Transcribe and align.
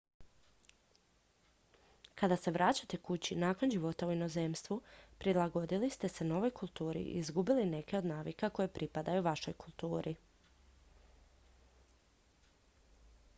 kad 2.15 2.33
se 2.43 2.51
vraćate 2.55 2.97
kući 3.09 3.35
nakon 3.35 3.71
života 3.75 4.07
u 4.07 4.11
inozemstvu 4.11 4.79
prilagodili 5.17 5.89
ste 5.89 6.09
se 6.15 6.25
novoj 6.29 6.49
kulturi 6.51 6.99
i 7.01 7.17
izgubili 7.19 7.65
neke 7.77 7.97
od 8.03 8.13
navika 8.15 8.49
koje 8.49 8.67
pripadaju 8.79 9.21
vašoj 9.31 9.53
kulturi 9.53 10.15